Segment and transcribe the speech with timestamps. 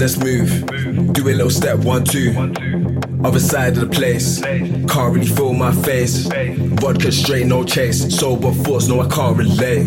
[0.00, 1.12] let's move.
[1.12, 2.32] Do a little step, one, two.
[3.22, 4.40] Other side of the place.
[4.40, 6.26] Can't really feel my face.
[6.80, 8.16] Vodka straight, no chase.
[8.16, 9.86] Sober thoughts, no, I can't relate.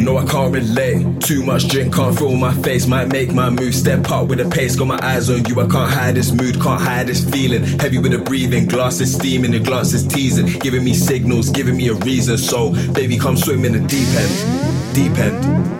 [0.00, 1.20] No, I can't relate.
[1.20, 2.88] Too much drink, can't feel my face.
[2.88, 3.74] Might make my move.
[3.74, 5.60] Step up with a pace, got my eyes on you.
[5.60, 7.62] I can't hide this mood, can't hide this feeling.
[7.78, 10.46] Heavy with the breathing, glasses steaming, the glasses teasing.
[10.58, 12.36] Giving me signals, giving me a reason.
[12.36, 14.94] So, baby, come swim in the deep end.
[14.94, 15.79] Deep end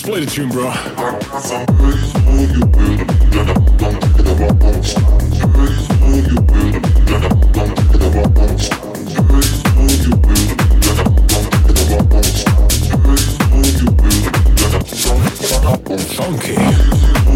[0.00, 0.70] Just play the tune, bro.
[16.16, 17.29] Funky.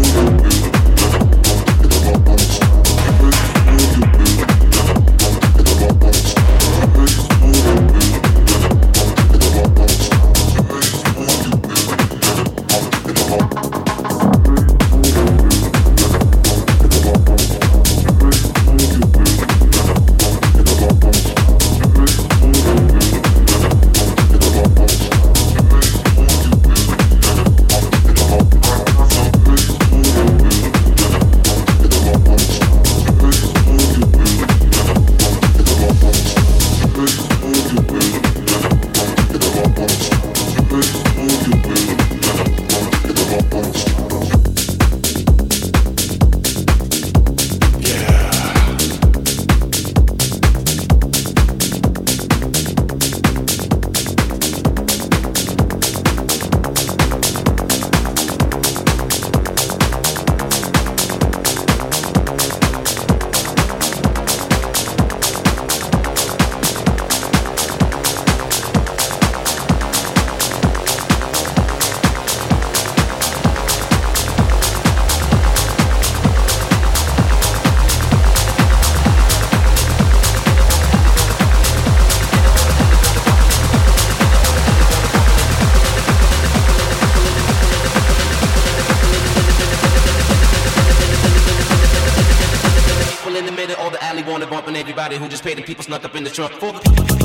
[95.53, 97.24] The people snuck up in the truck.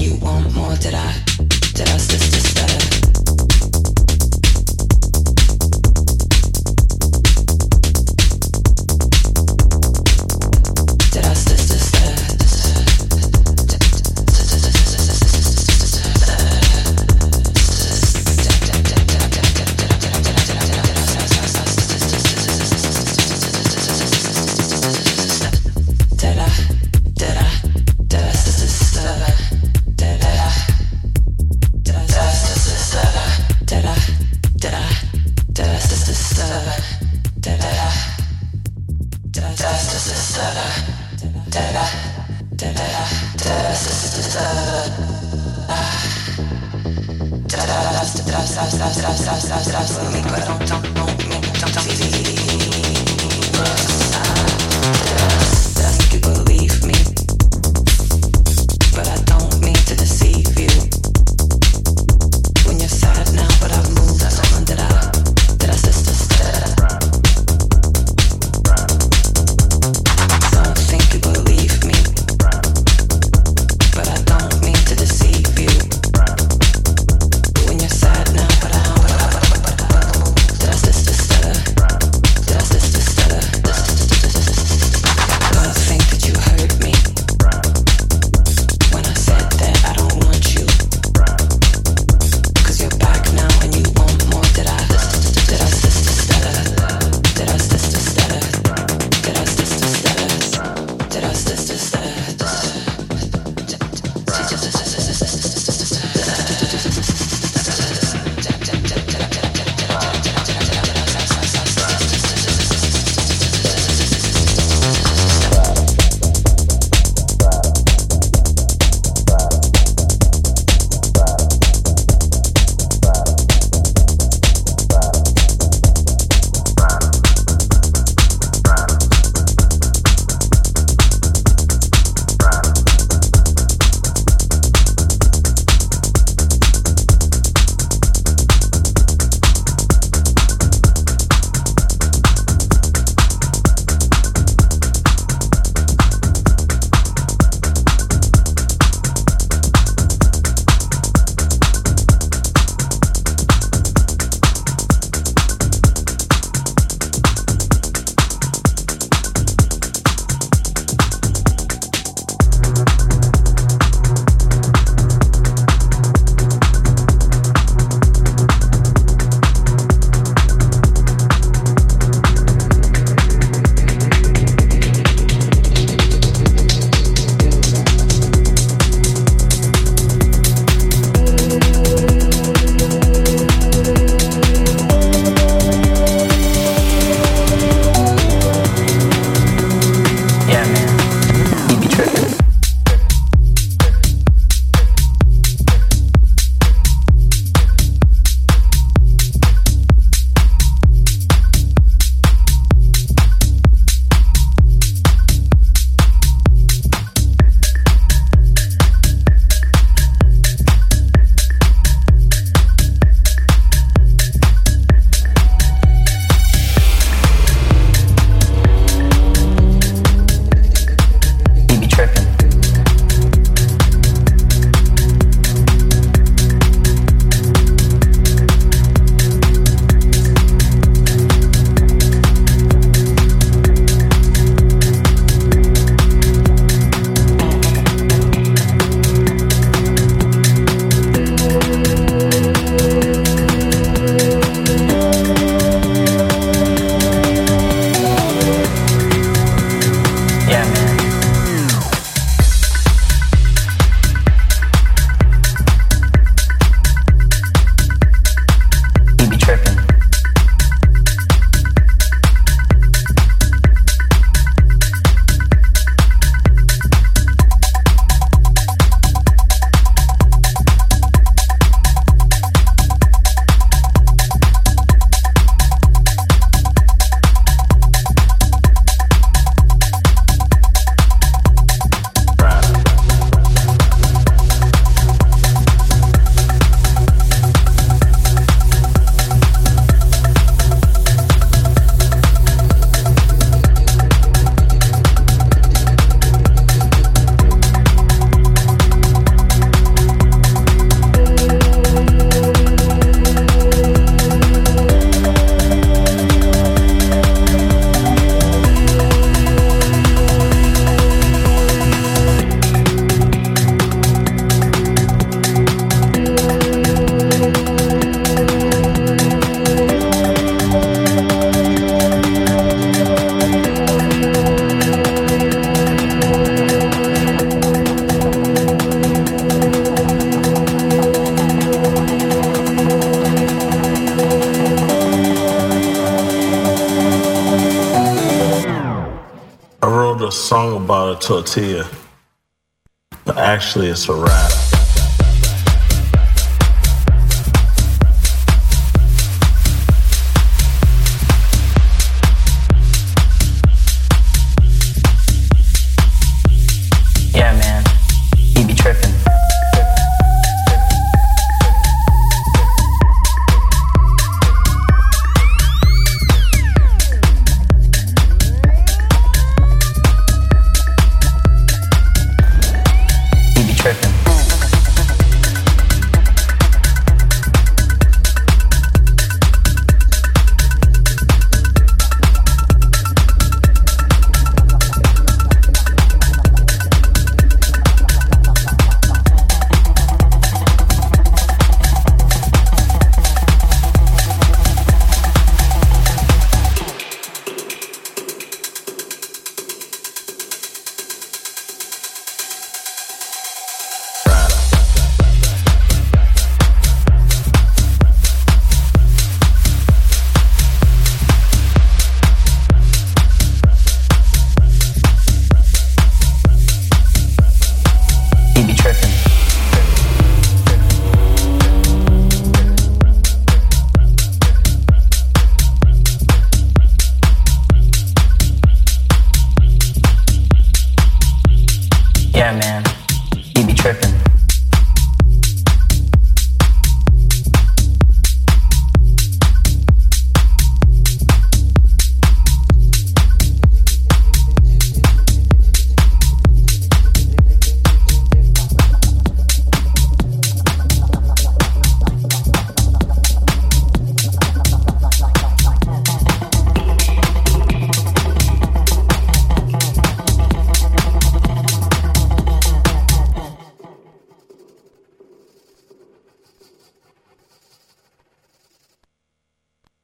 [0.00, 0.74] you want more.
[0.76, 1.12] Did I,
[1.74, 2.47] did I, sister?